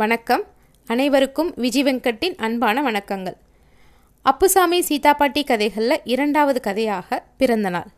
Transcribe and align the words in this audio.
வணக்கம். 0.00 0.42
அனைவருக்கும் 0.88 1.48
விஜய் 1.62 1.84
வெங்கட்டின் 1.86 2.36
அன்பான 2.46 2.82
வணக்கங்கள். 2.82 3.34
அப்புசாமி 4.22 4.78
சீதாப்பாட்டி 4.88 5.42
கதைகளில் 5.44 5.96
இரண்டாவது 6.12 6.60
கதையாக 6.60 7.18
பிறந்தநாள் 7.40 7.90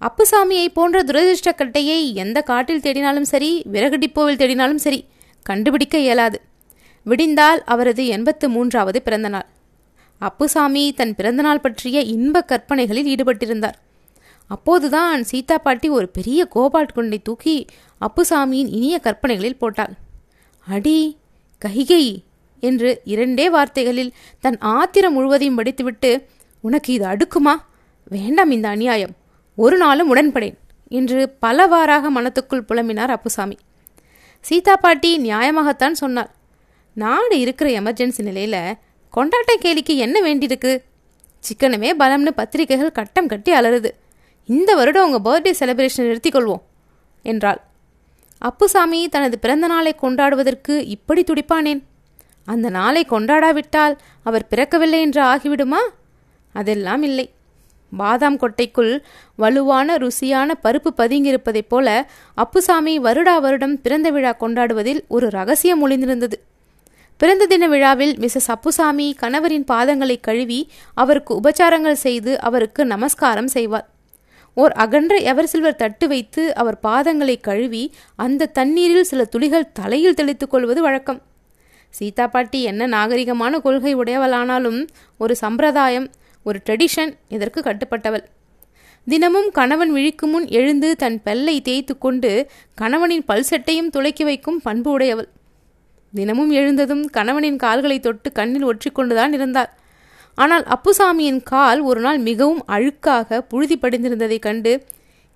அப்புசாமியை 0.00 0.68
போன்ற 0.78 1.02
துரதிருஷ்டக்கட்டையை 1.02 1.98
எந்த 2.22 2.38
காட்டில் 2.42 2.80
தேடினாலும் 2.80 3.28
சரி 3.32 3.50
விறகு 3.74 3.98
டிப்போவில் 3.98 4.40
தேடினாலும் 4.42 4.82
சரி 4.86 5.00
கண்டுபிடிக்க 5.42 5.98
இயலாது. 5.98 6.40
விடிந்தால் 7.06 7.62
அவரது 7.64 8.06
எண்பத்து 8.06 8.48
மூன்றாவது 8.48 9.02
பிறந்தநாள் 9.02 9.48
அப்புசாமி 10.18 10.86
தன் 10.92 11.14
பிறந்தநாள் 11.14 11.64
பற்றிய 11.66 12.00
இன்ப 12.16 12.42
கற்பனைகளில் 12.42 13.12
ஈடுபட்டிருந்தார். 13.14 13.78
அப்போதுதான் 14.50 15.22
சீதா 15.22 15.58
பாட்டி 15.58 15.88
ஒரு 15.88 16.08
பெரிய 16.08 16.40
கோபால் 16.56 16.94
குண்டை 16.98 17.22
தூக்கி 17.22 17.58
அப்புசாமியின் 18.00 18.74
இனிய 18.78 18.98
கற்பனைகளில் 18.98 19.62
போட்டாள். 19.64 19.94
அடி 20.68 21.18
கைகை 21.64 22.24
என்று 22.60 23.00
இரண்டே 23.04 23.50
வார்த்தைகளில் 23.50 24.12
தன் 24.40 24.58
ஆத்திரம் 24.58 25.12
முழுவதையும் 25.12 25.54
படித்துவிட்டு 25.54 26.26
உனக்கு 26.60 26.92
இது 26.92 27.06
அடுக்குமா? 27.06 27.54
வேண்டாம் 28.04 28.50
இந்த 28.50 28.68
அநியாயம். 28.68 29.10
ஒரு 29.56 29.76
நாளும் 29.76 30.14
உடன்படேன் 30.14 30.54
என்று 30.88 31.36
பலவாறாக 31.40 32.10
மனத்துக்குள் 32.10 32.64
புலம்பினார் 32.68 33.08
அப்புசாமி. 33.08 33.56
சீதா 34.40 34.76
பாட்டி 34.76 35.18
நியாயமாகத்தான் 35.18 35.92
சொன்னார் 35.92 36.34
நாடு 36.94 37.40
இருக்கிற 37.40 37.70
எமர்ஜென்சி 37.70 38.22
நிலையில் 38.22 38.74
கொண்டாட்ட 39.16 39.52
கேலிக்கு 39.60 39.96
என்ன 39.96 40.20
வேண்டியிருக்கு? 40.20 40.82
சிக்கனமே 41.40 41.90
பலம்னு 41.98 42.30
பத்திரிகைகள் 42.30 42.92
கட்டம் 42.92 43.26
கட்டி 43.26 43.52
அலறுது. 43.52 43.90
இந்த 44.46 44.74
வருடம் 44.74 45.10
உங்கள் 45.10 45.26
பர்த்டே 45.26 45.62
செலிப்ரேஷன் 45.62 46.16
நிறுத்திக்கொள்வோம் 46.16 46.62
என்றாள். 47.22 47.67
அப்புசாமி 48.38 49.08
தனது 49.08 49.38
பிறந்த 49.38 49.66
நாளை 49.66 49.96
கொண்டாடுவதற்கு 50.02 50.86
இப்படி 50.86 51.22
துடிப்பானேன்? 51.22 51.82
அந்த 52.44 52.70
நாளை 52.70 53.06
கொண்டாடாவிட்டால் 53.10 53.98
அவர் 54.22 54.46
பிறக்கவில்லை 54.50 55.00
என்று 55.00 55.22
ஆகிவிடுமா? 55.22 55.80
அதெல்லாம் 56.52 57.02
இல்லை. 57.02 57.32
பாதாம் 57.96 58.38
கொட்டைக்குள் 58.38 59.02
வலுவான 59.36 59.96
ருசியான 59.96 60.50
பருப்பு 60.62 60.88
பதுங்கியிருப்பதைப் 60.96 61.68
போல 61.68 62.10
அப்புசாமி 62.34 62.98
வருடா 62.98 63.40
வருடம் 63.40 63.80
பிறந்த 63.80 64.10
விழா 64.10 64.36
கொண்டாடுவதில் 64.40 65.00
ஒரு 65.08 65.30
ரகசியம் 65.30 65.90
ஒளிந்திருந்தது. 65.90 66.32
பிறந்த 67.16 67.46
தின 67.46 67.68
விழாவில் 67.68 68.16
மிஸ்ஸஸ் 68.16 68.48
அப்புசாமி 68.48 69.16
கணவரின் 69.20 69.64
பாதங்களை 69.68 70.20
கழுவி 70.20 70.70
அவருக்கு 70.94 71.40
உபச்சாரங்கள் 71.40 71.92
செய்து 71.92 72.40
அவருக்கு 72.40 72.84
நமஸ்காரம் 72.84 73.48
செய்வார். 73.48 73.88
ஓர் 74.60 74.72
அகன்ற 74.84 75.14
எவர் 75.30 75.50
சில்வர் 75.52 75.80
தட்டு 75.82 76.06
வைத்து 76.08 76.42
அவர் 76.54 76.78
பாதங்களை 76.82 77.34
கழுவி 77.40 77.82
அந்த 78.24 78.50
தண்ணீரில் 78.58 79.08
சில 79.10 79.24
துளிகள் 79.24 79.72
தலையில் 79.72 80.16
தெளித்துக் 80.20 80.50
கொள்வது 80.50 80.80
வழக்கம். 80.82 81.20
சீதா 81.94 82.24
பாட்டி 82.26 82.60
என்ன 82.62 82.82
நாகரிகமான 82.86 83.60
கொள்கை 83.60 83.92
உடையவளானாலும் 83.96 84.80
ஒரு 85.18 85.34
சம்பிரதாயம் 85.36 86.08
ஒரு 86.46 86.58
ட்ரெடிஷன் 86.66 87.12
இதற்கு 87.28 87.60
கட்டுப்பட்டவள். 87.60 88.24
தினமும் 89.06 89.48
கணவன் 89.50 89.92
விழிக்கு 89.92 90.26
முன் 90.26 90.46
எழுந்து 90.58 90.88
தன் 90.96 91.18
பெல்லை 91.22 91.56
தேய்த்து 91.60 91.94
கொண்டு 91.98 92.32
கணவனின் 92.74 93.26
பல்செட்டையும் 93.28 93.92
துளைக்கி 93.96 94.24
வைக்கும் 94.24 94.60
பண்பு 94.60 94.90
உடையவள். 94.90 95.28
தினமும் 96.12 96.50
எழுந்ததும் 96.50 97.04
கணவனின் 97.16 97.56
கால்களை 97.56 97.98
தொட்டு 98.00 98.28
கண்ணில் 98.32 98.66
ஒற்றிக்கொண்டுதான் 98.66 99.32
இருந்தாள் 99.32 99.70
ஆனால் 100.38 100.64
அப்புசாமியின் 100.74 101.40
கால் 101.42 101.80
ஒரு 101.80 102.00
நாள் 102.00 102.18
மிகவும் 102.18 102.62
அழுக்காக 102.68 103.40
புழுதி 103.50 103.76
படிந்திருந்ததைக் 103.76 104.44
கண்டு 104.46 104.72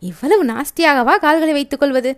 இவ்வளவு 0.03 0.43
நாஸ்தியாகவா 0.45 1.15
கால்களை 1.25 1.53
வைத்துக் 1.53 1.81
கொள்வது 1.81 2.11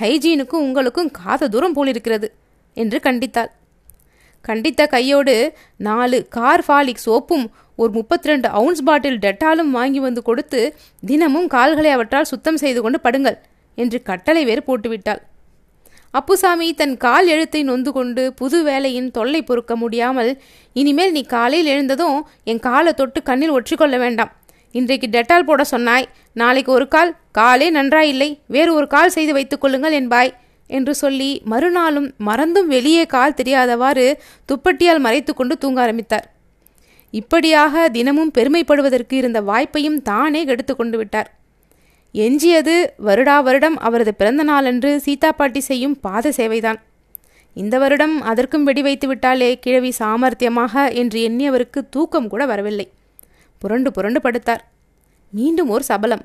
ஹைஜீனுக்கும் 0.00 0.64
உங்களுக்கும் 0.66 1.10
காத 1.10 1.48
தூரம் 1.48 1.72
போலிருக்கிறது 1.72 2.28
என்று 2.76 2.98
கண்டித்தாள். 3.04 3.50
கண்டித்த 4.44 4.82
கையோடு 4.86 5.34
நாலு 5.76 6.18
கார் 6.28 6.64
ஃபாலிக் 6.66 7.04
சோப்பும் 7.06 7.44
ஒரு 7.76 7.90
முப்பத்தி 7.90 8.28
ரெண்டு 8.28 8.48
அவுன்ஸ் 8.48 8.82
பாட்டில் 8.82 9.18
டெட்டாலும் 9.18 9.70
வாங்கி 9.70 10.00
வந்து 10.00 10.22
கொடுத்து 10.22 10.60
தினமும் 11.02 11.46
கால்களை 11.46 11.90
அவற்றால் 11.90 12.30
சுத்தம் 12.32 12.56
செய்து 12.56 12.82
கொண்டு 12.82 13.00
படுங்கள் 13.00 13.38
என்று 13.78 14.00
கட்டளை 14.02 14.44
வேறு 14.44 14.62
போட்டுவிட்டாள். 14.62 15.22
அப்புசாமி 16.18 16.74
தன் 16.74 16.96
கால் 16.96 17.26
எழுத்தை 17.26 17.62
நொந்து 17.62 17.92
கொண்டு 17.92 18.32
புது 18.32 18.62
வேலையின் 18.62 19.10
தொல்லை 19.10 19.42
பொறுக்க 19.42 19.76
முடியாமல் 19.76 20.30
இனிமேல் 20.72 21.12
நீ 21.12 21.22
காலையில் 21.22 21.66
எழுந்ததும் 21.66 22.26
என் 22.44 22.58
காலை 22.58 22.92
தொட்டு 22.92 23.22
கண்ணில் 23.22 23.50
ஒற்றிக்கொள்ள 23.50 23.98
வேண்டாம். 23.98 24.30
இன்றைக்கு 24.72 25.06
டெட்டால் 25.06 25.46
போட 25.46 25.64
சொன்னாய். 25.64 26.08
நாளைக்கு 26.32 26.72
ஒரு 26.72 26.88
கால். 26.88 27.16
காலே 27.32 27.72
நன்றாயில்லை. 27.72 28.38
வேறு 28.46 28.74
ஒரு 28.74 28.86
கால் 28.86 29.08
செய்து 29.08 29.32
வைத்துக் 29.32 29.60
கொள்ளுங்கள் 29.60 29.92
என்பாய் 29.92 30.32
என்று 30.66 30.94
சொல்லி 30.94 31.42
மறுநாளும் 31.44 32.14
மறந்தும் 32.18 32.68
வெளியே 32.68 33.06
கால் 33.06 33.38
தெரியாதவாறு 33.42 34.06
துப்பட்டியால் 34.48 34.98
மறைத்து 34.98 35.34
கொண்டு 35.34 35.58
தூங்க 35.58 35.80
ஆரம்பித்தார். 35.80 36.26
இப்படியாக 37.10 37.88
தினமும் 37.88 38.32
பெருமைப்படுவதற்கு 38.38 39.12
இருந்த 39.12 39.40
வாய்ப்பையும் 39.42 40.02
தானே 40.02 40.44
கெடுத்து 40.44 40.76
கொண்டு 40.76 40.96
விட்டார். 40.96 41.30
எஞ்சியது 42.14 42.92
வருடா 43.04 43.42
வருடம் 43.42 43.76
அவரது 43.78 44.14
பிறந்த 44.14 44.42
நாளன்று 44.42 45.00
சீதா 45.00 45.32
பாட்டி 45.32 45.60
செய்யும் 45.60 46.00
பாத 46.00 46.32
சேவைதான். 46.36 46.76
இந்த 47.54 47.78
வருடம் 47.78 48.20
அதற்கும் 48.20 48.64
வெடி 48.64 48.82
வைத்து 48.82 49.06
விட்டாலே 49.08 49.58
கிழவி 49.58 49.92
சாமர்த்தியமாக 49.98 50.92
என்று 50.92 51.18
எண்ணியவருக்கு 51.28 51.88
தூக்கம் 51.90 52.28
கூட 52.28 52.46
வரவில்லை. 52.46 52.90
புரண்டு 53.58 53.92
புரண்டு 53.92 54.20
படுத்தார். 54.20 54.62
மீண்டும் 55.30 55.68
ஒரு 55.68 55.84
சபலம். 55.84 56.24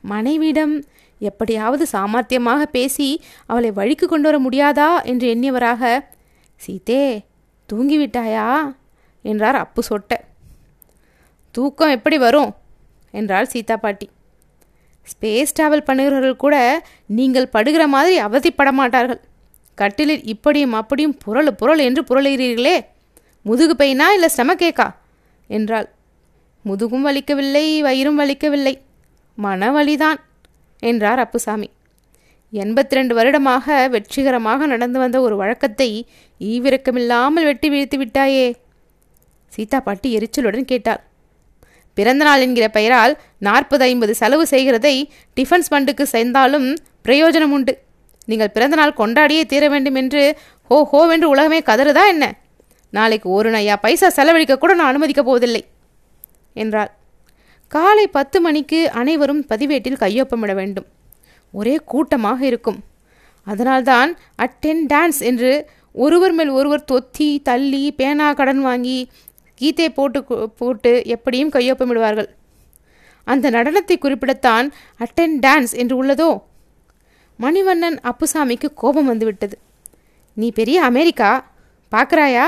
மனைவியிடம் 0.00 0.84
எப்படியாவது 1.18 1.86
சாமர்த்தியமாக 1.92 2.62
பேசி 2.62 3.22
அவளை 3.46 3.70
வழிக்கு 3.70 4.08
கொண்டு 4.08 4.30
வர 4.30 4.38
முடியாதா 4.38 5.04
என்று 5.04 5.34
எண்ணியவராக 5.34 6.04
சீதே 6.56 7.24
தூங்கிவிட்டாயா? 7.72 8.76
என்றார் 9.22 9.56
அப்பு 9.56 9.82
சொட்ட. 9.90 10.14
தூக்கம் 11.50 11.90
எப்படி 11.90 12.18
வரும்? 12.18 12.54
என்றாள் 13.10 13.46
சீதா 13.46 13.76
பாட்டி. 13.76 14.08
ஸ்பேஸ் 15.12 15.54
டிராவல் 15.58 15.86
பண்ணுகிறவர்கள் 15.88 16.36
கூட 16.36 16.56
நீங்கள் 17.18 17.52
படுகிற 17.52 17.86
மாதிரி 17.86 18.16
அவதிப்பட 18.20 18.70
மாட்டார்கள் 18.72 19.20
கட்டிலில் 19.78 20.24
இப்படியும் 20.24 20.72
அப்படியும் 20.72 21.16
புரள் 21.24 21.50
புரள் 21.54 21.78
என்று 21.78 22.02
புரளுகிறீர்களே. 22.02 22.76
முதுகு 23.42 23.74
பெயினா 23.78 24.06
இல்லை 24.12 24.28
ஸ்டமக்கேக்கா 24.36 24.86
என்றாள். 25.50 25.88
முதுகும் 26.64 27.06
வலிக்கவில்லை 27.06 27.64
வயிறும் 27.80 28.20
வலிக்கவில்லை. 28.20 28.74
மனவழிதான் 29.38 30.18
என்றார் 30.82 31.18
அப்புசாமி. 31.18 31.68
எண்பத்தி 32.52 32.96
ரெண்டு 32.98 33.14
வருடமாக 33.14 33.88
வெற்றிகரமாக 33.88 34.66
நடந்து 34.66 34.98
வந்த 34.98 35.20
ஒரு 35.20 35.36
வழக்கத்தை 35.36 35.88
ஈவிரக்கமில்லாமல் 36.40 37.48
வெட்டி 37.48 37.68
வீழ்த்து 37.70 37.98
விட்டாயே. 38.02 38.46
சீதா 39.52 39.80
பாட்டி 39.80 40.08
எரிச்சலுடன் 40.18 40.70
கேட்டாள். 40.72 41.02
பிறந்தநாள் 41.98 42.42
என்கிற 42.46 42.66
பெயரால் 42.76 43.14
நாற்பது 43.46 43.84
ஐம்பது 43.84 44.12
செலவு 44.20 44.44
செய்கிறதை 44.52 44.94
டிஃபன்ஸ் 45.36 45.70
ஃபண்டுக்கு 45.70 46.04
சேர்ந்தாலும் 46.14 46.68
பிரயோஜனம் 47.08 47.54
உண்டு. 47.56 47.74
நீங்கள் 48.30 48.54
பிறந்தநாள் 48.56 48.98
கொண்டாடியே 49.00 49.42
தீர 49.52 49.64
வேண்டும் 49.68 49.98
என்று 50.02 50.22
ஹோ 50.70 50.78
ஹோவென்று 50.92 51.28
உலகமே 51.34 51.60
கதறுதா 51.68 52.04
என்ன? 52.14 52.24
நாளைக்கு 52.92 53.28
ஒரு 53.38 53.48
நையா 53.50 53.74
பைசா 53.80 54.08
செலவழிக்க 54.08 54.54
கூட 54.58 54.72
நான் 54.74 54.90
அனுமதிக்கப் 54.90 55.28
போவதில்லை 55.28 55.62
என்றாள். 56.54 56.90
காலை 57.72 58.04
பத்து 58.16 58.38
மணிக்கு 58.40 58.80
அனைவரும் 59.00 59.42
பதிவேட்டில் 59.46 60.00
கையொப்பமிட 60.02 60.52
வேண்டும். 60.54 60.86
ஒரே 61.54 61.74
கூட்டமாக 61.92 62.40
இருக்கும். 62.50 62.78
அதனால்தான் 63.46 64.10
அட்டென் 64.36 64.84
டான்ஸ் 64.92 65.20
என்று 65.30 65.52
ஒருவர் 66.04 66.34
மேல் 66.38 66.52
ஒருவர் 66.58 66.84
தொத்தி 66.92 67.28
தள்ளி 67.42 67.84
பேனா 67.98 68.26
கடன் 68.38 68.60
வாங்கி 68.60 68.98
கீதை 69.58 69.90
போட்டு 69.90 70.20
போட்டு 70.60 70.90
எப்படியும் 71.06 71.52
கையொப்பமிடுவார்கள். 71.52 72.28
அந்த 73.26 73.50
நடனத்தை 73.50 73.96
குறிப்பிடத்தான் 73.96 74.66
அட்டன் 75.04 75.36
டான்ஸ் 75.46 75.72
என்று 75.72 75.94
உள்ளதோ? 76.02 76.30
மணிவண்ணன் 77.38 77.98
அப்புசாமிக்கு 78.10 78.68
கோபம் 78.74 79.06
வந்துவிட்டது. 79.06 79.56
நீ 80.34 80.48
பெரிய 80.50 80.78
அமெரிக்கா 80.82 81.30
பார்க்குறாயா 81.92 82.46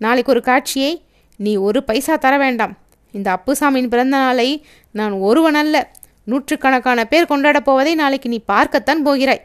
நாளைக்கு 0.00 0.32
ஒரு 0.32 0.42
காட்சியை 0.42 0.92
நீ 1.36 1.52
ஒரு 1.56 1.80
பைசா 1.82 2.16
தர 2.16 2.34
வேண்டாம். 2.38 2.74
இந்த 3.12 3.28
அப்புசாமியின் 3.36 3.92
பிறந்த 3.92 4.16
நாளை 4.16 4.48
நான் 4.90 5.14
ஒருவன் 5.28 5.54
அல்ல 5.54 5.76
நூற்றுக்கணக்கான 6.24 7.04
பேர் 7.04 7.30
கொண்டாடப் 7.30 7.64
போவதை 7.64 7.94
நாளைக்கு 7.94 8.28
நீ 8.28 8.38
பார்க்கத்தான் 8.52 9.02
போகிறாய். 9.02 9.42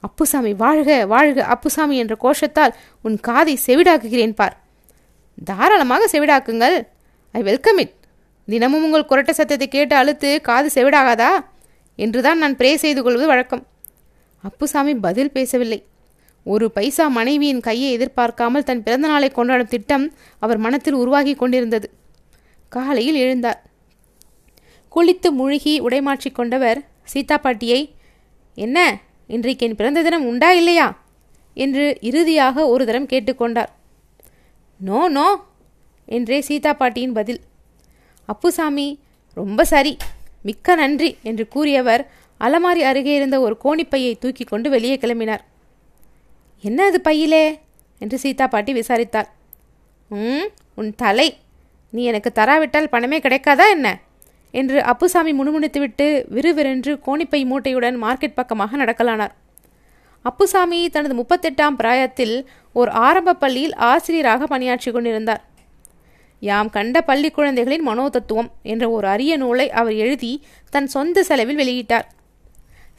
அப்புசாமி 0.00 0.52
வாழ்க 0.54 0.90
வாழ்க 1.06 1.44
அப்புசாமி 1.54 1.96
என்ற 1.96 2.14
கோஷத்தால் 2.22 2.74
உன் 3.02 3.18
காதை 3.28 3.54
செவிடாக்குகிறேன் 3.66 4.38
பார். 4.40 4.56
தாராளமாக 5.44 6.08
செவிடாக்குங்கள். 6.12 6.86
I 7.32 7.42
welcome 7.42 7.78
it. 7.78 7.92
தினமும் 8.46 8.84
உங்கள் 8.84 9.04
குரட்ட 9.08 9.30
சத்தத்தை 9.30 9.68
கேட்டு 9.68 9.96
அழுத்து 9.96 10.40
காது 10.40 10.70
செவிடாகாதா? 10.74 11.28
என்றுதான் 11.96 12.38
நான் 12.38 12.56
ப்ரே 12.56 12.74
செய்து 12.74 13.02
கொள்வது 13.02 13.26
வழக்கம். 13.26 13.66
அப்புசாமி 14.42 14.94
பதில் 14.94 15.30
பேசவில்லை. 15.30 15.84
ஒரு 16.44 16.70
பைசா 16.70 17.08
மனைவியின் 17.08 17.60
கையை 17.60 17.92
எதிர்பார்க்காமல் 17.92 18.62
தன் 18.62 18.82
பிறந்த 18.82 19.08
நாளை 19.08 19.30
கொண்டாடும் 19.30 19.66
திட்டம் 19.66 20.14
அவர் 20.38 20.58
மனத்தில் 20.58 20.94
உருவாகி 20.94 21.34
கொண்டிருந்தது. 21.34 21.90
காலையில் 22.68 23.16
எழுந்தார். 23.16 23.60
குளித்து 24.94 25.30
முழுகி 25.30 25.80
உடைமாற்றிக் 25.80 26.34
கொண்டவர் 26.34 26.84
சீதா 27.04 27.38
பாட்டியை 27.38 27.94
என்ன? 28.54 28.98
இன்றைக்கு 29.26 29.66
என் 29.66 29.74
பிறந்த 29.74 30.02
தினம் 30.02 30.26
உண்டா 30.26 30.52
இல்லையா? 30.52 31.04
என்று 31.54 31.98
இறுதியாக 32.00 32.68
ஒரு 32.68 32.86
தரம் 32.86 33.06
கேட்டுக்கொண்டார் 33.06 33.74
நோ 34.80 35.08
நோ 35.08 35.44
என்றே 36.06 36.40
சீதா 36.40 36.72
பாட்டியின் 36.72 37.12
பதில். 37.12 37.40
அப்புசாமி 38.26 39.00
ரொம்ப 39.34 39.64
சரி. 39.64 39.96
மிக்க 40.42 40.74
நன்றி 40.74 41.16
என்று 41.22 41.48
கூறியவர் 41.48 42.10
அலமாரி 42.40 42.82
அருகே 42.82 43.14
இருந்த 43.14 43.40
ஒரு 43.40 43.56
கோணிப்பையை 43.64 44.18
தூக்கி 44.18 44.44
கொண்டு 44.44 44.70
வெளியே 44.70 44.96
கிளம்பினார். 44.96 45.40
என்ன 46.60 46.84
அது 46.84 47.00
பையிலே? 47.00 47.60
என்று 47.98 48.18
சீதா 48.18 48.46
பாட்டி 48.46 48.72
விசாரித்தார் 48.72 49.28
ம் 50.08 50.48
உன் 50.74 50.94
தலை. 50.94 51.36
நீ 51.90 52.04
எனக்கு 52.04 52.32
தராவிட்டால் 52.34 52.88
பணமே 52.88 53.18
கிடைக்காதா 53.18 53.68
என்ன? 53.70 54.00
என்று 54.50 54.82
அப்புசாமி 54.82 55.32
முணுமுணுத்துவிட்டு 55.32 56.24
விறுவிறென்று 56.28 57.00
கோணிப்பை 57.06 57.44
மூட்டையுடன் 57.46 57.96
மார்க்கெட் 58.02 58.34
பக்கமாக 58.34 58.76
நடக்கலானார். 58.76 59.34
அப்புசாமி 60.28 60.78
தனது 60.88 61.14
முப்பத்தெட்டாம் 61.20 61.76
பிராயத்தில் 61.80 62.36
ஒரு 62.76 62.90
ஆரம்ப 63.06 63.36
பள்ளியில் 63.42 63.74
ஆசிரியராக 63.90 64.46
பணியாற்றி 64.46 64.90
கொண்டிருந்தார். 64.90 65.42
யாம் 66.42 66.70
கண்ட 66.70 66.96
பள்ளி 67.00 67.28
குழந்தைகளின் 67.30 67.84
மனோதத்துவம் 67.88 68.50
என்ற 68.72 68.84
ஒரு 68.90 69.06
அரிய 69.08 69.32
நூலை 69.36 69.66
அவர் 69.80 69.96
எழுதி 70.04 70.32
தன் 70.72 70.88
சொந்த 70.94 71.22
செலவில் 71.22 71.60
வெளியிட்டார். 71.62 72.06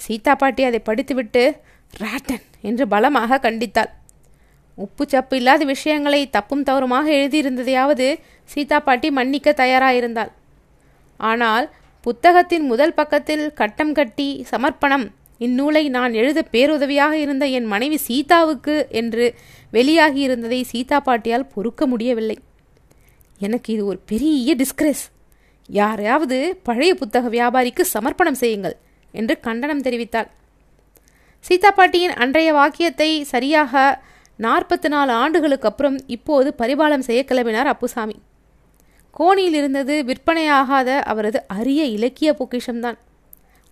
சீதா 0.05 0.33
பாட்டி 0.35 0.63
அதை 0.63 0.79
படித்துவிட்டு 0.79 1.43
ராட்டன் 1.93 2.45
என்று 2.61 2.85
பலமாக 2.87 3.39
கண்டித்தாள். 3.45 3.91
உப்பு 4.77 5.03
சப்பு 5.07 5.35
இல்லாத 5.39 5.61
விஷயங்களை 5.65 6.21
தப்பும் 6.29 6.63
தவறுமாக 6.63 7.07
எழுதியிருந்ததையாவது 7.19 8.07
சீதா 8.49 8.79
பாட்டி 8.79 9.07
மன்னிக்க 9.11 9.53
தயாராயிருந்தாள். 9.61 10.31
ஆனால் 11.19 11.65
புத்தகத்தின் 12.05 12.65
முதல் 12.65 12.97
பக்கத்தில் 12.99 13.45
கட்டம் 13.53 13.93
கட்டி 13.93 14.27
சமர்ப்பணம் 14.51 15.07
இந்நூலை 15.39 15.89
நான் 15.89 16.13
எழுத 16.13 16.39
பேருதவியாக 16.51 17.11
இருந்த 17.11 17.45
என் 17.57 17.65
மனைவி 17.65 17.97
சீதாவுக்கு 17.97 18.75
என்று 18.89 19.25
வெளியாகியிருந்ததை 19.73 20.61
சீதா 20.71 20.99
பாட்டியால் 20.99 21.51
பொறுக்க 21.53 21.87
முடியவில்லை. 21.87 22.37
எனக்கு 23.39 23.73
இது 23.73 23.85
ஒரு 23.85 23.99
பெரிய 24.05 24.55
டிஸ்கிரேஸ் 24.55 25.05
யாரையாவது 25.69 26.37
பழைய 26.63 26.91
புத்தக 26.95 27.29
வியாபாரிக்கு 27.29 27.83
சமர்ப்பணம் 27.93 28.39
செய்யுங்கள் 28.41 28.75
என்று 29.13 29.39
கண்டனம் 29.39 29.81
தெரிவித்தாள். 29.81 30.29
சீதா 31.45 31.71
பாட்டியின் 31.71 32.15
அன்றைய 32.23 32.53
வாக்கியத்தை 32.53 33.09
சரியாக 33.23 34.03
நாற்பத்தி 34.39 34.87
நாலு 34.87 35.11
ஆண்டுகளுக்கு 35.11 35.67
அப்புறம் 35.67 35.97
இப்போது 36.15 36.49
பரிபாலம் 36.57 37.05
செய்ய 37.07 37.21
கிளம்பினார் 37.27 37.69
அப்புசாமி. 37.73 38.17
கோணியில் 39.11 39.53
இருந்தது 39.53 39.95
விற்பனையாகாத 40.09 40.89
அவரது 41.11 41.39
அரிய 41.47 41.83
இலக்கிய 41.83 42.31
பொக்கிஷம்தான். 42.39 42.97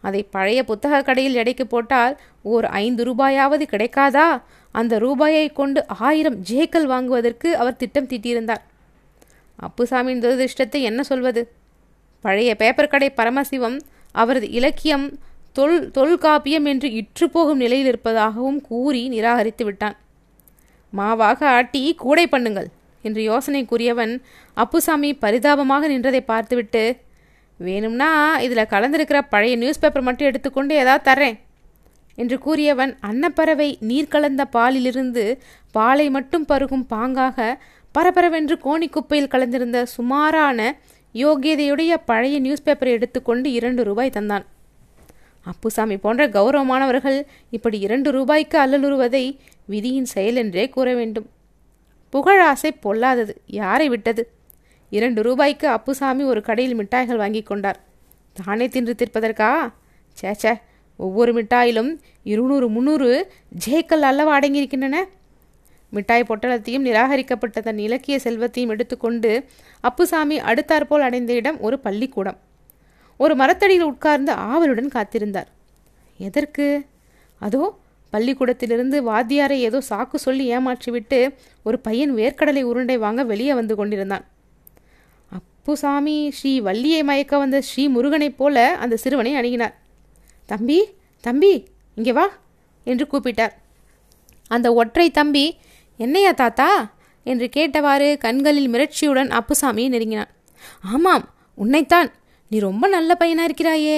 அதை 0.06 0.22
பழைய 0.36 0.60
புத்தக 0.63 1.02
கடையில் 1.02 1.40
எடைக்கு 1.42 1.66
போட்டால் 1.68 2.13
ஓர் 2.52 2.66
ஐந்து 2.66 3.02
ரூபாயாவது 3.04 3.63
கிடைக்காதா? 3.72 4.28
அந்த 4.75 4.94
ரூபாயை 5.00 5.46
கொண்டு 5.52 5.80
ஆயிரம் 6.00 6.38
ஜேக்கல் 6.50 6.88
வாங்குவதற்கு 6.88 7.50
அவர் 7.57 7.80
திட்டம் 7.81 8.10
தீட்டியிருந்தார். 8.10 8.63
அப்புசாமியின் 9.60 10.24
துரதிருஷ்டத்தை 10.24 10.80
என்ன 10.81 11.02
சொல்வது? 11.04 11.42
பழைய 12.24 12.52
பேப்பர் 12.56 12.92
கடை 12.94 13.10
பரமசிவம் 13.12 13.78
அவரது 14.16 14.48
இலக்கியம் 14.50 15.06
தொல் 15.52 15.78
தொல்காப்பியம் 15.92 16.66
என்று 16.66 16.88
இற்றுப்போகும் 16.94 17.62
நிலையில் 17.63 17.88
இருப்பதாகவும் 17.88 18.62
கூறி 18.62 19.02
நிராகரித்து 19.07 19.63
விட்டான். 19.66 19.96
மாவாக 20.94 21.40
ஆட்டி 21.57 21.81
கூடை 21.96 22.25
பண்ணுங்கள் 22.31 22.69
என்று 23.04 23.22
யோசனை 23.24 23.62
கூறியவன் 23.66 24.13
அப்புசாமி 24.57 25.10
பரிதாபமாக 25.13 25.88
நின்றதை 25.88 26.22
பார்த்துவிட்டு 26.25 26.84
வேணும்னா 27.57 28.40
இதில் 28.40 28.72
கலந்திருக்கிற 28.72 29.22
பழைய 29.30 29.56
நியூஸ் 29.56 29.80
பேப்பர் 29.80 30.02
மட்டும் 30.02 30.28
எடுத்துக்கொண்டு 30.28 30.75
ஏதாவது 30.75 31.12
தர்றேன் 31.12 31.40
என்று 32.16 32.38
கூறியவன் 32.38 32.98
அன்னப்பறவை 33.02 33.78
நீர் 33.80 34.07
கலந்த 34.07 34.46
பாலிலிருந்து 34.46 35.38
பாலை 35.72 36.10
மட்டும் 36.10 36.46
பருகும் 36.46 36.86
பாங்காக 36.90 37.57
பரபரவென்று 38.00 38.56
கோணிக்குப்பையில் 38.63 39.31
கலந்திருந்த 39.31 39.84
சுமாரான 39.84 40.78
யோகியதையுடைய 41.13 41.98
பழைய 42.06 42.40
நியூஸ் 42.40 42.63
பேப்பரை 42.66 42.88
எடுத்துக்கொண்டு 42.88 43.52
இரண்டு 43.52 43.84
ரூபாய் 43.84 44.10
தந்தான். 44.10 44.46
அப்புசாமி 45.42 45.98
போன்ற 45.98 46.28
கௌரவமானவர்கள் 46.28 47.25
இப்படி 47.50 47.80
இரண்டு 47.80 48.12
ரூபாய்க்கு 48.12 48.60
அல்லலுறுவதை 48.60 49.38
விதியின் 49.66 50.06
செயல் 50.06 50.36
என்றே 50.36 50.69
கூற 50.69 50.94
வேண்டும். 50.94 51.30
புகழாசை 52.13 52.72
பொல்லாதது. 52.81 53.36
யாரை 53.46 53.90
விட்டது? 53.90 54.34
இரண்டு 54.89 55.21
ரூபாய்க்கு 55.21 55.67
அப்புசாமி 55.67 56.23
ஒரு 56.23 56.41
கடையில் 56.41 56.77
மிட்டாய்கள் 56.79 57.15
வாங்கி 57.15 57.41
கொண்டார். 57.41 57.79
தானே 58.45 58.67
தின்று 58.67 58.95
தீர்ப்பதற்கா? 58.97 59.73
சேச்சே 60.21 60.61
ஒவ்வொரு 60.97 61.33
மிட்டாயிலும் 61.33 62.01
இருநூறு 62.23 62.69
முந்நூறு 62.69 63.31
ஜேக்கல் 63.65 64.01
அல்லவா 64.01 64.39
அடங்கியிருக்கின்றன? 64.39 64.95
மிட்டாய் 65.89 66.25
பொட்டலத்தையும் 66.27 66.85
நிராகரிக்கப்பட்ட 66.85 67.61
தன் 67.61 67.77
இலக்கிய 67.77 68.19
செல்வத்தையும் 68.19 68.71
எடுத்துக்கொண்டு 68.71 69.45
அப்புசாமி 69.79 70.39
அடுத்தாற்போல் 70.39 71.01
அடைந்த 71.01 71.33
இடம் 71.33 71.59
ஒரு 71.59 71.79
பள்ளிக்கூடம். 71.79 72.37
ஒரு 73.17 73.35
மரத்தடியில் 73.35 73.83
உட்கார்ந்து 73.83 74.31
ஆவலுடன் 74.31 74.91
காத்திருந்தார். 74.93 75.47
எதற்கு? 76.17 76.85
அதோ 77.39 77.77
பள்ளிக்கூடத்திலிருந்து 78.09 79.11
வாத்தியாரை 79.11 79.57
ஏதோ 79.67 79.81
சாக்கு 79.89 80.15
சொல்லி 80.15 80.57
ஏமாற்றிவிட்டு 80.57 81.33
ஒரு 81.63 81.79
பையன் 81.79 82.15
வேர்க்கடலை 82.15 82.61
உருண்டை 82.61 82.97
வாங்க 82.97 83.23
வெளியே 83.23 83.53
வந்து 83.53 83.75
கொண்டிருந்தான். 83.75 84.25
அப்புசாமி 85.65 86.31
ஸ்ரீ 86.31 86.59
வள்ளியை 86.59 87.03
மயக்க 87.03 87.38
வந்த 87.38 87.62
ஸ்ரீ 87.62 87.88
முருகனைப் 87.88 88.38
போல 88.38 88.77
அந்த 88.77 88.95
சிறுவனை 88.97 89.31
அணுகினார். 89.35 89.73
தம்பி 90.45 90.85
தம்பி 91.21 91.67
இங்கே 91.95 92.12
வா 92.13 92.25
என்று 92.83 93.06
கூப்பிட்டார். 93.12 93.53
அந்த 94.47 94.73
ஒற்றை 94.73 95.12
தம்பி 95.12 95.57
என்னையா 95.97 96.31
தாத்தா? 96.31 96.67
என்று 97.23 97.50
கேட்டவாறு 97.56 98.17
கண்களில் 98.17 98.69
மிரட்சியுடன் 98.69 99.31
அப்புசாமியை 99.39 99.88
நெருங்கினான் 99.89 100.31
ஆமாம் 100.81 101.25
உன்னைத்தான். 101.56 102.11
நீ 102.50 102.59
ரொம்ப 102.59 102.88
நல்ல 102.88 103.15
பையனாக 103.15 103.47
இருக்கிறாயே 103.47 103.97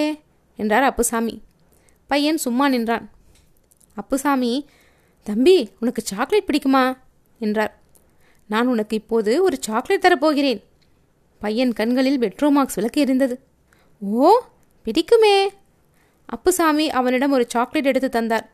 என்றார் 0.55 0.83
அப்புசாமி. 0.83 1.41
பையன் 2.07 2.37
சும்மா 2.37 2.69
நின்றான். 2.69 3.11
அப்புசாமி 3.95 4.53
தம்பி 5.23 5.57
உனக்கு 5.79 6.01
சாக்லேட் 6.01 6.49
பிடிக்குமா? 6.49 6.97
என்றார். 7.39 7.75
நான் 8.47 8.67
உனக்கு 8.67 8.95
இப்போது 8.95 9.43
ஒரு 9.43 9.57
சாக்லேட் 9.59 10.07
தரப்போகிறேன் 10.07 10.63
பையன் 11.39 11.73
கண்களில் 11.73 12.19
பெட்ரோமாக்ஸ் 12.19 12.75
விளக்கு 12.75 13.03
எரிந்தது. 13.03 13.35
ஓ 13.99 14.39
பிடிக்குமே. 14.85 15.47
அப்புசாமி 16.25 16.89
அவனிடம் 16.89 17.31
ஒரு 17.31 17.45
சாக்லேட் 17.47 17.85
எடுத்து 17.85 18.09
தந்தார். 18.09 18.49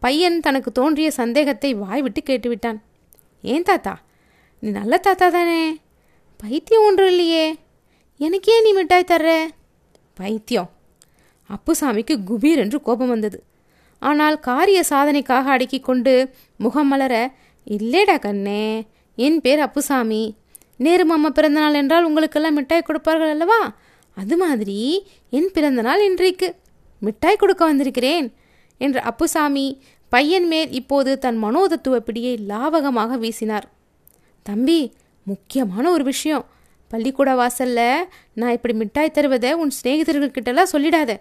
பையன் 0.00 0.40
தனக்கு 0.40 0.72
தோன்றிய 0.72 1.10
சந்தேகத்தை 1.10 1.74
வாய்விட்டு 1.74 2.22
கேட்டுவிட்டான். 2.22 2.80
ஏன் 3.42 3.62
தாத்தா? 3.62 4.00
நீ 4.60 4.70
நல்ல 4.70 4.98
தாத்தா 4.98 5.28
தானே. 5.28 5.76
பைத்தியம் 6.36 6.82
ஒன்றும் 6.82 7.06
இல்லையே. 7.06 7.58
எனக்கு 8.16 8.52
ஏன் 8.52 8.62
நீ 8.62 8.72
மிட்டாய் 8.72 9.04
தர்ற. 9.06 9.44
பைத்தியம். 10.14 10.70
அப்புசாமிக்கு 11.48 12.18
குபீர் 12.26 12.56
என்று 12.56 12.82
கோபம் 12.82 13.08
வந்தது. 13.08 13.44
ஆனால் 13.98 14.40
காரிய 14.40 14.84
சாதனைக்காக 14.90 15.44
அடக்கிக் 15.44 15.84
கொண்டு 15.84 16.30
முகம் 16.56 16.88
மலர 16.88 17.34
இல்லேடா 17.66 18.18
கண்ணே 18.18 18.86
என் 19.16 19.40
பேர் 19.40 19.58
அப்புசாமி. 19.58 20.36
நேரு 20.76 21.04
மாமா 21.04 21.28
பிறந்தநாள் 21.30 21.74
என்றால் 21.74 22.04
உங்களுக்கெல்லாம் 22.04 22.54
மிட்டாய் 22.54 22.82
கொடுப்பார்கள் 22.82 23.28
அல்லவா? 23.28 23.60
அது 24.14 24.36
மாதிரி 24.36 25.06
என் 25.30 25.50
பிறந்தநாள் 25.52 26.02
இன்றைக்கு 26.04 26.54
மிட்டாய் 26.98 27.36
கொடுக்க 27.36 27.64
வந்திருக்கிறேன் 27.64 28.34
என்று 28.78 29.00
அப்புசாமி 29.00 29.82
பையன் 30.08 30.46
மேல் 30.46 30.70
இப்போது 30.70 31.18
தன் 31.18 31.44
மனோதத்துவ 31.44 31.98
பிடியை 31.98 32.34
லாவகமாக 32.48 33.16
வீசினார். 33.18 33.66
தம்பி 34.42 34.92
முக்கியமான 35.22 35.90
ஒரு 35.90 36.04
விஷயம். 36.04 36.44
பள்ளிக்கூட 36.88 37.30
வாசல்ல 37.34 37.80
நான் 38.34 38.52
இப்படி 38.52 38.74
மிட்டாய் 38.74 39.14
தருவதை 39.14 39.52
உன் 39.52 39.72
சிநேகிதர்கள்கிட்டலாம் 39.78 40.72
சொல்லிடாத. 40.72 41.16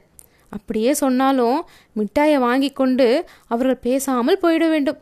அப்படியே 0.49 0.93
சொன்னாலும் 0.93 1.57
மிட்டாயை 1.93 2.37
வாங்கி 2.37 2.69
கொண்டு 2.71 3.07
அவர்கள் 3.47 3.83
பேசாமல் 3.87 4.41
போயிட 4.41 4.69
வேண்டும். 4.69 4.99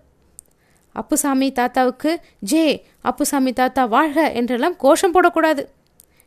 அப்புசாமி 0.94 1.52
தாத்தாவுக்கு 1.52 2.12
ஜே 2.40 2.66
அப்புசாமி 3.02 3.54
தாத்தா 3.54 3.86
வாழ்க 3.86 4.32
என்றெல்லாம் 4.32 4.76
கோஷம் 4.78 5.14
போடக்கூடாது. 5.16 5.64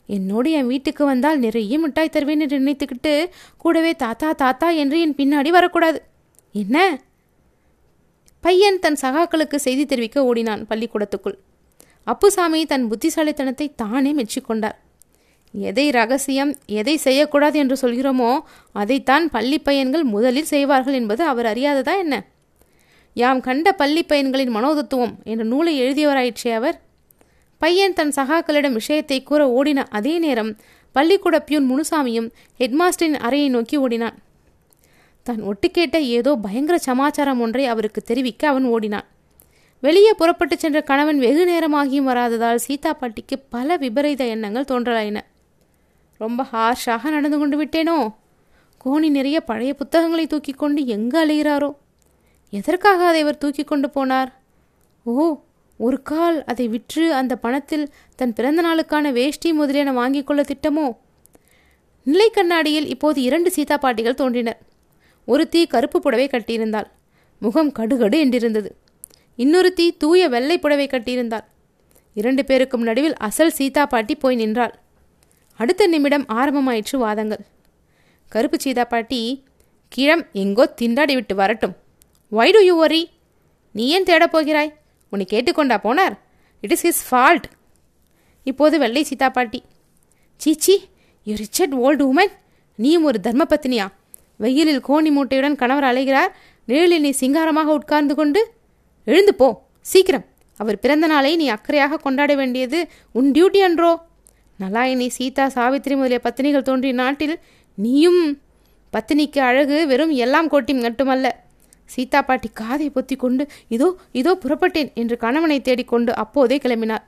என்னோடு 0.08 0.50
என் 0.50 0.66
வீட்டுக்கு 0.66 1.04
வந்தால் 1.04 1.38
நிறைய 1.38 1.78
மிட்டாய் 1.78 2.08
தருவேன் 2.08 2.40
என்று 2.40 2.58
நினைத்துக்கிட்டு 2.58 3.12
கூடவே 3.56 3.92
தாத்தா 3.94 4.32
தாத்தா 4.32 4.70
என்று 4.70 5.00
என் 5.00 5.14
பின்னாடி 5.14 5.48
வரக்கூடாது. 5.48 5.98
என்ன? 6.54 6.76
பையன் 8.44 8.78
தன் 8.78 8.98
சகாக்களுக்கு 9.02 9.56
செய்தி 9.56 9.84
தெரிவிக்க 9.86 10.24
ஓடினான் 10.24 10.66
பள்ளிக்கூடத்துக்குள். 10.66 11.36
அப்புசாமி 12.04 12.60
தன் 12.66 12.88
புத்திசாலித்தனத்தை 12.88 13.66
தானே 13.74 14.10
மெச்சிக்கொண்டார் 14.12 14.76
எதை 15.54 15.90
ரகசியம் 15.90 16.52
எதை 16.66 16.94
செய்யக்கூடாது 16.96 17.56
என்று 17.58 17.76
சொல்கிறோமோ 17.82 18.30
அதைத்தான் 18.74 19.24
பள்ளி 19.30 19.58
பையன்கள் 19.58 20.04
முதலில் 20.04 20.44
செய்வார்கள் 20.44 20.94
என்பது 20.94 21.22
அவர் 21.24 21.46
அறியாததா 21.46 21.94
என்ன? 21.98 22.16
யாம் 23.16 23.40
கண்ட 23.40 23.72
பள்ளி 23.72 24.04
பையன்களின் 24.08 24.54
மனோதத்துவம் 24.56 25.14
என்ற 25.24 25.44
நூலை 25.44 25.80
எழுதியவராயிற்றே 25.80 26.52
அவர். 26.54 26.76
பையன் 27.58 27.92
தன் 27.92 28.12
சகாக்களிடம் 28.16 28.72
விஷயத்தை 28.72 29.22
கூற 29.22 29.42
ஓடின 29.58 29.84
அதே 29.90 30.18
நேரம் 30.18 30.50
பள்ளிக்கூட 30.92 31.40
பியூன் 31.40 31.66
முனுசாமியும் 31.70 32.28
ஹெட்மாஸ்டரின் 32.58 33.18
அறையை 33.18 33.48
நோக்கி 33.48 33.76
ஓடினான். 33.76 34.16
தான் 35.22 35.40
ஒட்டுக்கேட்ட 35.42 35.98
ஏதோ 36.16 36.36
பயங்கர 36.36 36.78
சமாச்சாரம் 36.78 37.40
ஒன்றை 37.40 37.66
அவருக்கு 37.66 38.02
தெரிவிக்க 38.02 38.48
அவன் 38.48 38.64
ஓடினான். 38.64 39.06
வெளியே 39.80 40.12
புறப்பட்டு 40.12 40.58
சென்ற 40.58 40.80
கணவன் 40.80 41.18
வெகு 41.18 41.44
நேரமாகியும் 41.52 42.10
வராததால் 42.10 42.62
சீதா 42.66 42.92
பாட்டிக்கு 42.92 43.38
பல 43.48 43.76
விபரீத 43.76 44.24
எண்ணங்கள் 44.24 44.70
தோன்றலாயின. 44.70 45.18
ரொம்ப 46.16 46.46
ஹார்ஷாக 46.52 47.10
நடந்து 47.10 47.38
கொண்டு 47.38 47.64
விட்டேனோ? 47.64 47.98
கோணி 48.84 49.10
நிறைய 49.10 49.40
பழைய 49.40 49.74
புத்தகங்களை 49.74 50.26
தூக்கி 50.26 50.52
கொண்டு 50.52 50.86
எங்கே 50.86 51.18
அலைகிறாரோ? 51.24 51.70
எதற்காக 52.50 53.06
அதை 53.06 53.20
அவர் 53.20 53.38
தூக்கி 53.38 53.64
கொண்டு 53.64 53.88
போனார்? 53.88 54.32
ஓ 55.02 55.36
ஒரு 55.78 56.02
கால் 56.02 56.44
அதை 56.44 56.68
விற்று 56.68 57.14
அந்த 57.14 57.36
பணத்தில் 57.36 57.92
தன் 58.16 58.32
பிறந்த 58.32 58.62
நாளுக்கான 58.62 59.12
வேஷ்டி 59.12 59.52
முதலியன 59.52 59.92
வாங்கிக் 59.92 60.26
கொள்ள 60.26 60.42
திட்டமோ? 60.42 60.96
நிலை 62.02 62.30
கண்ணாடியில் 62.30 62.86
இப்போது 62.86 63.22
இரண்டு 63.22 63.50
சீதா 63.50 63.76
பாட்டிகள் 63.76 64.14
தோன்றினர் 64.14 64.60
ஒருத்தி 65.24 65.66
கருப்பு 65.66 66.00
புடவை 66.00 66.26
கட்டியிருந்தாள். 66.26 66.86
முகம் 67.38 67.72
கடுகடு 67.72 68.16
என்றிருந்தது. 68.24 68.70
இன்னொருத்தி 69.38 69.96
தூய 69.96 70.28
வெள்ளை 70.28 70.58
புடவை 70.58 70.86
கட்டியிருந்தாள். 70.86 71.44
இரண்டு 72.14 72.44
பேருக்கும் 72.44 72.82
நடுவில் 72.82 73.16
அசல் 73.16 73.50
சீதா 73.50 73.86
பாட்டி 73.86 74.14
போய் 74.14 74.36
நின்றாள். 74.36 74.78
அடுத்த 75.56 75.86
நிமிடம் 75.86 76.26
ஆரம்பமாயிற்று 76.26 76.96
வாதங்கள். 76.96 77.42
கருப்பு 78.28 78.60
சீதா 78.60 78.84
பாட்டி 78.84 79.44
கிழம் 79.88 80.24
எங்கோ 80.32 80.74
திண்டாடி 80.82 81.14
விட்டு 81.14 81.34
வரட்டும். 81.34 81.76
வை 82.28 82.50
டு 82.50 82.58
யூ 82.58 82.86
ஒரி 82.86 83.08
நீ 83.72 83.88
ஏன் 83.88 84.02
தேடப் 84.02 84.32
போகிறாய்? 84.32 84.74
உன்னை 85.10 85.26
கேட்டுக்கொண்டா 85.30 85.76
போனார். 85.86 86.18
இட் 86.60 86.70
இஸ் 86.70 86.86
ஹிஸ் 86.86 87.14
ஃபால்ட் 87.14 87.42
இப்போது 88.44 88.78
வெள்ளை 88.78 89.02
சீதா 89.02 89.30
பாட்டி. 89.30 89.62
சீச்சி 90.36 90.84
யூ 91.24 91.34
ரிச்சர்ட் 91.34 91.74
ஓல்டு 91.74 92.12
உமன் 92.12 92.32
நீயும் 92.76 93.04
ஒரு 93.04 93.20
தர்ம 93.20 93.44
பத்தினியா 93.50 93.86
வெயிலில் 94.36 94.84
கோணி 94.88 95.10
மூட்டையுடன் 95.16 95.54
கணவர் 95.54 95.84
அலைகிறார். 95.84 96.28
நிழலில் 96.66 97.00
நீ 97.00 97.14
சிங்காரமாக 97.20 97.64
உட்கார்ந்து 97.64 98.14
கொண்டு 98.14 98.52
எழுந்து 99.04 99.34
போ. 99.34 99.62
சீக்கிரம். 99.80 100.24
அவர் 100.56 100.78
பிறந்த 100.78 101.06
நாளை 101.06 101.36
நீ 101.36 101.50
அக்கறையாக 101.50 101.96
கொண்டாட 101.96 102.34
வேண்டியது 102.34 102.88
உன் 103.12 103.32
டியூட்டி 103.32 103.58
அன்றோ? 103.58 104.00
நலாயினி 104.60 105.08
சீதா 105.08 105.48
சாவித்திரி 105.48 105.96
முதலிய 105.96 106.20
பத்தினிகள் 106.22 106.62
தோன்றிய 106.62 106.92
நாட்டில் 106.92 107.38
நீயும் 107.74 108.40
பத்தினிக்கு 108.92 109.38
அழகு 109.38 109.86
வெறும் 109.86 110.10
எல்லாம் 110.10 110.50
கோட்டியும் 110.50 110.80
மட்டுமல்ல. 110.80 111.44
சீதா 111.86 112.20
பாட்டி 112.22 112.48
காதை 112.52 112.88
பொத்தி 112.90 113.16
கொண்டு 113.16 113.44
இதோ 113.68 113.88
இதோ 114.12 114.32
புறப்பட்டேன் 114.44 114.90
என்று 114.94 115.16
கணவனை 115.16 115.58
தேடிக்கொண்டு 115.60 116.12
அப்போதே 116.16 116.58
கிளம்பினார் 116.64 117.04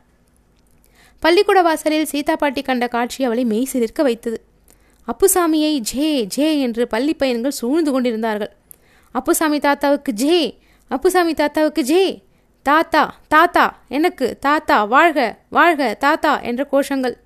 பள்ளிக்கூட 1.22 1.62
வாசலில் 1.62 2.10
சீதா 2.10 2.34
பாட்டி 2.36 2.62
கண்ட 2.62 2.88
காட்சி 2.88 3.20
அவளை 3.24 3.44
மெய் 3.44 3.70
சிலிர்க்க 3.72 4.02
வைத்தது. 4.02 4.38
அப்புசாமியை 5.08 5.72
ஜே 5.90 6.08
ஜே 6.26 6.48
என்று 6.60 6.82
பள்ளி 6.86 7.14
பையன்கள் 7.14 7.58
சூழ்ந்து 7.60 7.90
கொண்டிருந்தார்கள். 7.92 8.52
அப்புசாமி 9.14 9.58
தாத்தாவுக்கு 9.58 10.12
ஜே 10.12 10.38
அப்புசாமி 10.90 11.32
தாத்தாவுக்கு 11.34 11.82
ஜே 11.82 12.02
தாத்தா 12.62 13.02
தாத்தா 13.28 13.64
எனக்கு 13.88 14.26
தாத்தா 14.40 14.76
வாழ்க 14.94 15.18
வாழ்க 15.48 15.94
தாத்தா 15.94 16.32
என்ற 16.50 16.62
கோஷங்கள். 16.72 17.16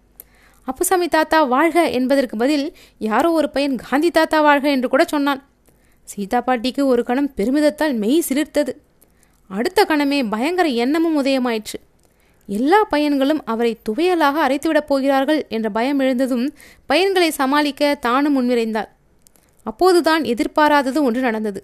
அப்புசாமி 0.68 1.06
தாத்தா 1.09 1.38
வாழ்க 1.54 1.78
என்பதற்கு 1.99 2.37
பதில் 2.37 2.66
யாரோ 3.09 3.30
ஒரு 3.30 3.50
பையன் 3.50 3.76
காந்தி 3.76 4.11
தாத்தா 4.11 4.40
வாழ்க 4.40 4.66
என்று 4.71 4.88
கூட 4.88 5.04
சொன்னான். 5.04 5.40
சீதா 6.04 6.40
பாட்டிக்கு 6.40 6.87
ஒரு 6.87 7.04
கணம் 7.04 7.32
பெருமிதத்தால் 7.37 7.94
மெய் 7.94 8.23
சிலிர்த்தது. 8.28 8.73
அடுத்த 9.50 9.85
கணமே 9.88 10.18
பயங்கர 10.30 10.68
எண்ணமும் 10.68 11.25
உதயமாயிற்று. 11.25 11.78
எல்லா 12.47 12.85
பையன்களும் 12.85 13.42
அவரை 13.44 13.73
துவையலாக 13.88 14.37
அரைத்துவிடப் 14.47 14.88
போகிறார்கள் 14.90 15.47
என்ற 15.49 15.71
பயம் 15.71 15.99
எழுந்ததும் 15.99 16.47
பையன்களை 16.87 17.30
சமாளிக்க 17.30 17.94
தானும் 17.94 18.35
முன்விரைந்தார் 18.37 18.90
அப்போதுதான் 19.64 20.23
எதிர்பாராதது 20.23 21.00
ஒன்று 21.02 21.21
நடந்தது. 21.21 21.61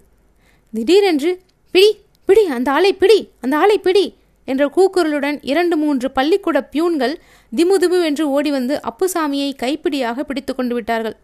திடீரென்று 0.72 1.30
பிடி 1.70 1.90
பிடி 2.24 2.44
அந்த 2.46 2.70
ஆளை 2.70 2.92
பிடி 2.94 3.18
அந்த 3.40 3.54
ஆளை 3.56 3.78
பிடி 3.78 4.16
என்ற 4.44 4.64
கூக்குரலுடன் 4.76 5.38
இரண்டு 5.42 5.76
மூன்று 5.76 6.10
பள்ளிக்கூட 6.10 6.68
பியூன்கள் 6.72 7.14
திமுதிமு 7.56 8.04
என்று 8.04 8.24
ஓடி 8.28 8.50
வந்து 8.50 8.80
அப்புசாமியை 8.90 9.50
கைப்பிடியாக 9.62 10.20
பிடித்து 10.20 10.54
கொண்டு 10.54 10.74
விட்டார்கள். 10.74 11.16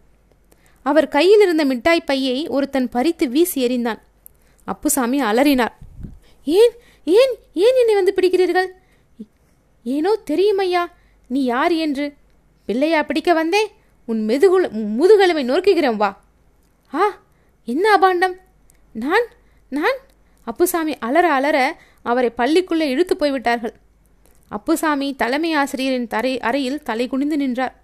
அவர் 0.85 1.09
கையில் 1.09 1.41
இருந்த 1.41 1.65
மிட்டாய் 1.65 2.01
பையை 2.01 2.49
ஒருத்தன் 2.49 2.89
பறித்து 2.89 3.29
வீசி 3.29 3.67
எறிந்தான். 3.67 4.01
அப்புசாமி 4.65 5.21
அலறினார். 5.21 5.75
ஏன் 6.45 6.75
ஏன் 7.05 7.35
ஏன் 7.55 7.77
என்னை 7.77 7.95
வந்து 7.95 8.15
பிடிக்கிறீர்கள்? 8.17 8.69
ஏனோ 9.85 10.17
தெரியுமையா? 10.31 10.87
நீ 11.29 11.45
யார் 11.45 11.73
என்று? 11.73 12.15
பிள்ளையா 12.67 13.03
பிடிக்க 13.03 13.33
வந்தே? 13.33 13.73
உன் 14.07 14.27
மெதுகுல 14.29 14.71
முதுகெலும்பை 14.73 15.45
நொறுக்குகிறேன் 15.51 15.97
வா. 15.97 16.25
ஆ 16.95 17.21
என்ன 17.65 17.99
அபாண்டம்? 17.99 18.37
நான் 18.93 19.27
நான்? 19.69 19.97
அப்புசாமி 20.45 20.99
அலற 20.99 21.33
அலற 21.33 21.81
அவரை 22.03 22.31
பள்ளிக்குள்ளே 22.39 22.89
இழுத்து 22.89 23.17
போய்விட்டார்கள். 23.17 23.75
அப்புசாமி 24.49 25.15
தலைமை 25.15 25.53
ஆசிரியரின் 25.53 26.07
தரை 26.07 26.41
அறையில் 26.41 26.83
தலை 26.83 27.09
குனிந்து 27.09 27.37
நின்றார். 27.37 27.84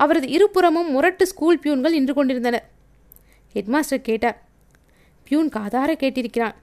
அவரது 0.00 0.28
இருபுறமும் 0.28 0.90
முரட்டு 0.90 1.24
ஸ்கூல் 1.26 1.58
பியூன்கள் 1.58 1.96
நின்று 1.96 2.14
கொண்டிருந்தனர் 2.14 2.66
ஹெட்மாஸ்டர் 3.54 4.06
கேட்டார் 4.08 4.38
பியூன் 5.24 5.48
காதார 5.48 5.90
கேட்டிருக்கிறான். 6.02 6.56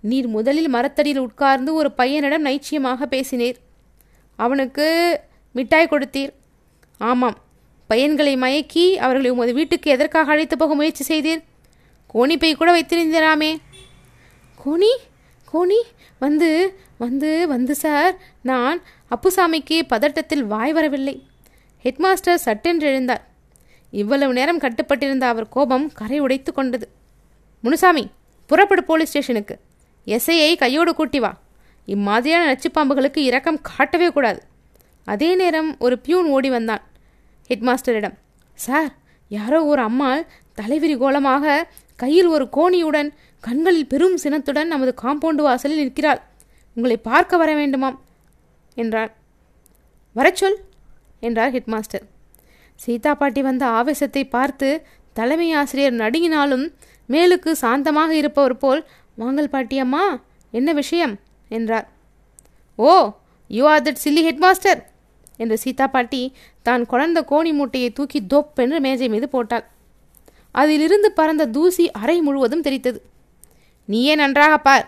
நீர் 0.00 0.26
முதலில் 0.26 0.68
மரத்தடியில் 0.68 1.24
உட்கார்ந்து 1.26 1.70
ஒரு 1.74 1.90
பையனிடம் 1.98 2.46
நைச்சியமாக 2.48 3.06
பேசினீர். 3.10 3.58
அவனுக்கு 4.36 4.86
மிட்டாய் 5.52 5.90
கொடுத்தீர். 5.90 6.32
ஆமாம் 6.98 7.38
பையன்களை 7.90 8.34
மயக்கி 8.36 8.86
அவர்களை 9.04 9.30
உமது 9.30 9.52
வீட்டுக்கு 9.54 9.90
எதற்காக 9.90 10.30
அழைத்து 10.30 10.56
போக 10.56 10.74
முயற்சி 10.74 11.04
செய்தீர்? 11.08 11.42
கோணிப்பை 12.14 12.50
கூட 12.54 12.70
வைத்திருந்தீராமே. 12.72 13.50
கோணி? 14.64 14.92
கோணி? 15.52 15.80
வந்து 16.18 16.50
வந்து 16.98 17.48
வந்து 17.48 17.74
சார். 17.74 18.14
நான் 18.42 18.80
அப்புசாமிக்கு 19.10 19.80
பதட்டத்தில் 19.88 20.46
வாய் 20.54 20.72
வரவில்லை. 20.72 21.16
ஹெட்மாஸ்டர் 21.84 22.42
சட்டென்று 22.46 22.86
எழுந்தார் 22.88 23.22
இவ்வளவு 23.90 24.32
நேரம் 24.32 24.58
கட்டுப்பட்டிருந்த 24.58 25.26
அவர் 25.26 25.48
கோபம் 25.48 25.86
கரை 25.92 26.18
உடைத்து 26.18 26.52
கொண்டது. 26.52 26.88
முனுசாமி 27.60 28.04
புறப்படு 28.46 28.84
போலீஸ் 28.84 29.08
ஸ்டேஷனுக்கு. 29.08 29.54
எஸ்ஐயை 30.06 30.56
கையோடு 30.56 30.94
கூட்டி 30.94 31.20
வா. 31.20 31.30
இம்மாதிரியான 31.86 32.44
நச்சுப்பாம்புகளுக்கு 32.50 33.18
இரக்கம் 33.18 33.60
காட்டவே 33.62 34.08
கூடாது. 34.12 34.40
அதே 35.04 35.34
நேரம் 35.34 35.70
ஒரு 35.78 35.98
பியூன் 35.98 36.28
ஓடி 36.28 36.50
வந்தான் 36.50 36.82
ஹெட்மாஸ்டரிடம். 37.48 38.16
சார் 38.54 38.90
யாரோ 39.28 39.64
ஒரு 39.64 39.82
அம்மாள் 39.82 40.26
தலைவிரி 40.60 40.96
கோலமாக 40.98 41.72
கையில் 41.96 42.26
ஒரு 42.26 42.48
கோணியுடன் 42.56 43.10
கண்களில் 43.40 43.86
பெரும் 43.86 44.16
சினத்துடன் 44.16 44.68
நமது 44.68 44.94
காம்பவுண்டு 45.02 45.42
வாசலில் 45.48 45.82
நிற்கிறாள். 45.82 46.20
உங்களை 46.74 46.96
பார்க்க 46.96 47.36
வர 47.36 47.50
வேண்டுமாம் 47.54 47.98
என்றார் 48.74 49.10
வரச்சொல் 50.16 50.58
என்றார் 51.22 51.54
ஹெட்மாஸ்டர். 51.56 52.04
சீதா 52.80 53.12
பாட்டி 53.14 53.40
வந்த 53.42 53.64
ஆவேசத்தை 53.78 54.22
பார்த்து 54.36 54.68
தலைமை 55.12 55.48
ஆசிரியர் 55.60 56.00
நடுங்கினாலும் 56.02 56.64
மேலுக்கு 57.08 57.50
சாந்தமாக 57.62 58.10
இருப்பவர் 58.20 58.60
போல் 58.62 58.80
வாங்கல் 59.14 59.52
பாட்டியம்மா 59.52 60.04
என்ன 60.50 60.70
விஷயம்? 60.72 61.14
என்றார். 61.48 61.86
ஓ 62.78 62.92
you 63.50 63.64
are 63.72 63.84
that 63.86 64.02
silly 64.04 64.22
headmaster 64.28 64.80
என்று 65.36 65.56
சீதா 65.58 65.86
பாட்டி 65.86 66.22
தான் 66.62 66.82
குழந்த 66.90 67.18
கோணி 67.30 67.52
மூட்டையை 67.58 67.90
தூக்கி 67.92 68.20
தொப் 68.26 68.60
என்று 68.64 68.78
மேஜை 68.80 69.08
மீது 69.08 69.28
போட்டாள். 69.28 69.64
அதிலிருந்து 70.52 71.08
பறந்த 71.12 71.44
தூசி 71.46 71.84
அறை 72.00 72.16
முழுவதும் 72.20 72.64
தெரித்தது 72.66 72.98
நீயே 73.88 74.14
நன்றாக 74.14 74.54
பார்? 74.58 74.84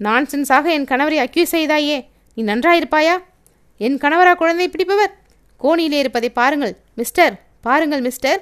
நான்சென்ஸாக 0.00 0.66
என் 0.76 0.88
கணவரை 0.90 1.18
அக்யூஸ் 1.24 1.54
செய்தாயே. 1.56 1.98
நீ 2.36 2.42
நன்றாயிருப்பாயா? 2.44 3.14
என் 3.80 3.98
கணவரா 3.98 4.32
குழந்தை 4.34 4.66
பிடிப்பவர்? 4.68 5.12
கோணியிலே 5.60 5.98
இருப்பதை 6.02 6.30
பாருங்கள் 6.40 6.74
மிஸ்டர் 7.00 7.34
பாருங்கள் 7.66 8.02
மிஸ்டர் 8.06 8.40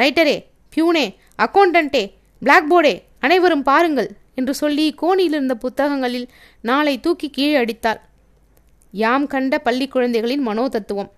ரைட்டரே 0.00 0.36
பியூனே 0.72 1.06
அக்கௌண்டன்ட்டே 1.44 2.02
பிளாக் 2.42 2.68
போர்டே 2.70 2.94
அனைவரும் 3.26 3.64
பாருங்கள் 3.70 4.08
என்று 4.38 4.52
சொல்லி 4.54 4.84
கோணியில் 5.02 5.36
இருந்த 5.36 5.54
புத்தகங்களில் 5.64 6.26
நாளை 6.68 6.94
தூக்கி 7.04 7.28
கீழே 7.36 7.56
அடித்தாள் 7.62 8.00
யாம் 8.94 9.26
கண்ட 9.32 9.54
பள்ளி 9.58 9.86
குழந்தைகளின் 9.94 10.44
மனோதத்துவம். 10.48 11.08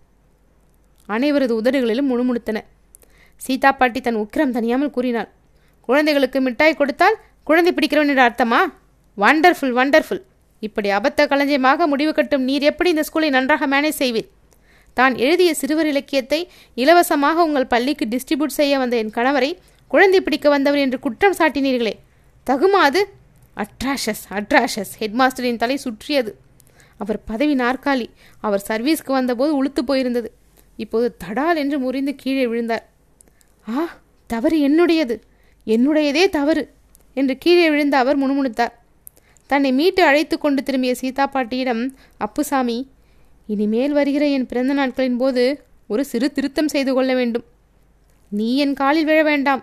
அனைவரது 1.08 1.54
உதடுகளிலும் 1.60 2.08
முணுமுணுத்தன. 2.10 2.58
சீதா 3.40 3.70
பாட்டி 3.72 4.00
தன் 4.00 4.18
உக்கிரம் 4.22 4.54
தனியாமல் 4.56 4.94
கூறினாள். 4.96 5.28
குழந்தைகளுக்கு 5.88 6.38
மிட்டாய் 6.46 6.78
கொடுத்தால் 6.80 7.16
குழந்தை 7.48 7.70
பிடிக்கிறவன் 7.76 8.10
என்ற 8.12 8.22
அர்த்தமா? 8.28 8.60
வண்டர்ஃபுல் 9.18 9.74
வண்டர்ஃபுல் 9.78 10.22
இப்படி 10.66 10.88
அபத்த 10.98 11.26
களஞ்சியமாக 11.32 11.86
முடிவு 11.92 12.12
கட்டும் 12.18 12.46
நீர் 12.48 12.68
எப்படி 12.70 12.90
இந்த 12.94 13.04
ஸ்கூலை 13.08 13.30
நன்றாக 13.36 13.66
மேனேஜ் 13.74 14.00
செய்வீர்? 14.02 14.28
தான் 14.94 15.14
எழுதிய 15.16 15.54
சிறுவர் 15.54 15.86
இலக்கியத்தை 15.86 16.48
இலவசமாக 16.74 17.44
உங்கள் 17.44 17.66
பள்ளிக்கு 17.66 18.06
டிஸ்ட்ரிபியூட் 18.06 18.58
செய்ய 18.58 18.78
வந்த 18.78 18.96
என் 18.96 19.12
கணவரை 19.14 19.50
குழந்தை 19.88 20.20
பிடிக்க 20.20 20.48
வந்தவர் 20.48 20.80
என்று 20.80 20.98
குற்றம் 20.98 21.36
சாட்டினீர்களே. 21.38 21.94
தகுமா 22.46 22.80
அது? 22.88 23.08
அட்ராஷஸ் 23.56 24.24
அட்ராஷஸ் 24.30 24.92
ஹெட்மாஸ்டரின் 25.00 25.56
தலை 25.56 25.76
சுற்றியது. 25.76 26.36
அவர் 26.98 27.24
பதவி 27.24 27.54
நாற்காலி. 27.54 28.08
அவர் 28.40 28.64
சர்வீஸ்க்கு 28.68 29.12
வந்தபோது 29.12 29.64
உளுத்து 29.64 29.82
போயிருந்தது. 29.86 30.28
இப்போது 30.76 31.16
தடால் 31.24 31.56
என்று 31.56 31.78
முறிந்து 31.78 32.14
கீழே 32.14 32.46
விழுந்தார். 32.46 32.84
ஆ 33.68 33.98
தவறு 34.26 34.58
என்னுடையது? 34.68 35.16
என்னுடையதே 35.66 36.28
தவறு 36.28 36.74
என்று 37.14 37.38
கீழே 37.38 37.70
விழுந்த 37.70 37.98
அவர் 37.98 38.18
முணுமுணுத்தார். 38.18 38.74
தன்னை 39.46 39.72
மீட்டு 39.72 40.02
அழைத்து 40.04 40.38
கொண்டு 40.38 40.62
திரும்பிய 40.62 40.94
சீதா 40.94 41.26
பாட்டியிடம் 41.26 41.94
அப்புசாமி 42.18 42.90
இனிமேல் 43.50 43.92
வருகிற 43.92 44.24
என் 44.26 44.46
பிறந்த 44.46 44.72
நாட்களின் 44.72 45.16
போது 45.16 45.44
ஒரு 45.86 46.02
சிறு 46.04 46.32
திருத்தம் 46.32 46.68
செய்து 46.68 46.92
கொள்ள 46.94 47.14
வேண்டும். 47.14 47.44
நீ 48.28 48.48
என் 48.56 48.74
காலில் 48.74 49.04
விழ 49.04 49.22
வேண்டாம். 49.22 49.62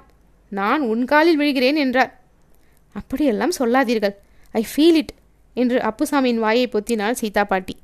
நான் 0.52 0.82
உன் 0.82 1.04
காலில் 1.06 1.40
விழுகிறேன் 1.40 1.76
என்றார். 1.76 2.12
அப்படியெல்லாம் 2.94 3.52
சொல்லாதீர்கள். 3.52 4.16
ஐ 4.52 4.64
ஃபீல் 4.72 4.98
இட் 5.02 5.14
என்று 5.54 5.78
அப்புசாமியின் 5.80 6.44
வாயை 6.46 6.66
பொத்தினாள் 6.68 7.20
சீதா 7.22 7.44
பாட்டி. 7.44 7.76